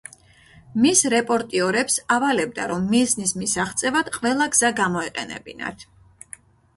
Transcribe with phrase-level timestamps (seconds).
[0.83, 5.85] მის რეპორტიორებს ავალებდა რომ მიზნის მისაღწევად ყველა გზა გამოეყენებინათ.